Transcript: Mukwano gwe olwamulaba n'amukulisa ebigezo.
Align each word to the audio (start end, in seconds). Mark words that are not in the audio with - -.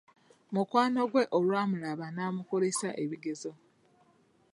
Mukwano 0.53 1.01
gwe 1.11 1.23
olwamulaba 1.37 2.05
n'amukulisa 2.11 2.89
ebigezo. 3.03 3.51